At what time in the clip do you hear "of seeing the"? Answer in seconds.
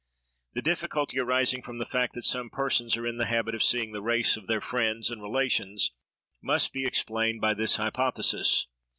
3.53-4.01